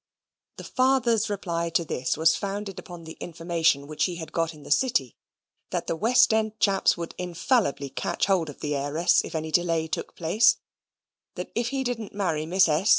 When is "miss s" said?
12.47-12.89